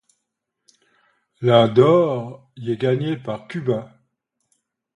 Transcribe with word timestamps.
La 1.41 1.67
d'or 1.67 2.49
y 2.57 2.71
est 2.71 2.75
gagnée 2.77 3.17
par 3.17 3.47
Cuba. 3.47 3.99